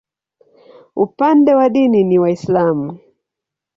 Upande 0.95 1.55
wa 1.55 1.69
dini 1.69 2.03
ni 2.03 2.19
Waislamu. 2.19 2.99